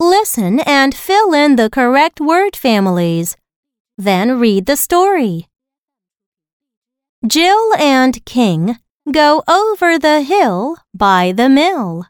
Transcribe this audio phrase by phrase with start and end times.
[0.00, 3.36] Listen and fill in the correct word families.
[3.96, 5.48] Then read the story.
[7.26, 8.78] Jill and King
[9.10, 12.06] go over the hill by the mill.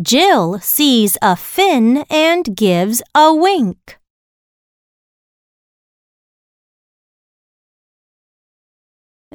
[0.00, 3.98] Jill sees a fin and gives a wink.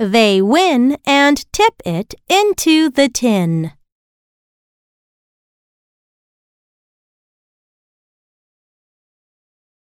[0.01, 3.73] They win and tip it into the tin.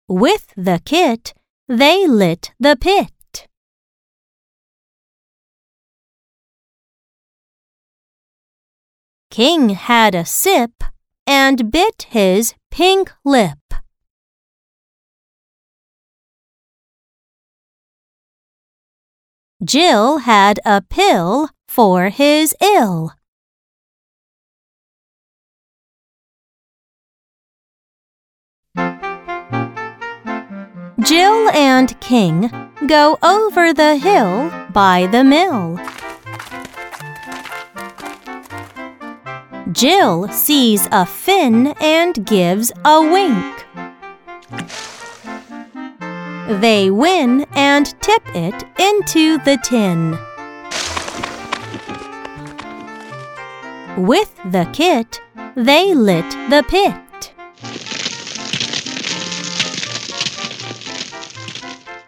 [0.07, 1.33] With the kit,
[1.67, 3.47] they lit the pit.
[9.31, 10.83] King had a sip
[11.25, 13.62] and bit his pink lip.
[19.63, 23.13] Jill had a pill for his ill.
[30.99, 32.51] Jill and King
[32.87, 35.79] go over the hill by the mill.
[39.71, 43.65] Jill sees a fin and gives a wink.
[46.47, 50.17] They win and tip it into the tin.
[53.95, 55.21] With the kit,
[55.55, 57.33] they lit the pit.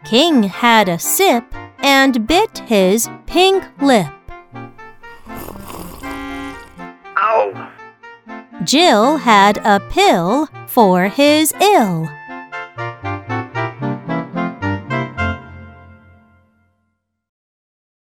[0.03, 1.45] King had a sip
[1.79, 4.07] and bit his pink lip.
[7.15, 7.71] Ow!
[8.65, 12.09] Jill had a pill for his ill.